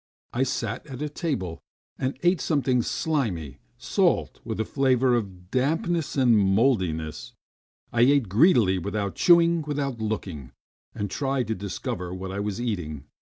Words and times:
I 0.33 0.41
sat 0.41 0.87
at 0.87 1.03
a 1.03 1.09
table 1.09 1.61
and 1.99 2.17
ate 2.23 2.41
something 2.41 2.81
slimy, 2.81 3.59
salt 3.77 4.39
with 4.43 4.59
a 4.59 4.65
flavour 4.65 5.13
of 5.13 5.51
dampness 5.51 6.17
and 6.17 6.35
mouldiness. 6.39 7.33
I 7.93 8.01
ate 8.01 8.27
greedily 8.27 8.79
without 8.79 9.13
chewing, 9.13 9.61
without 9.61 10.01
looking 10.01 10.53
and 10.95 11.11
trying 11.11 11.45
to 11.45 11.53
discover 11.53 12.15
what 12.15 12.31
I 12.31 12.39
was 12.39 12.59
eating. 12.59 13.03